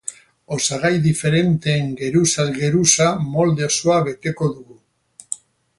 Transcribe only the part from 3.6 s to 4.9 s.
osoa beteko dugu.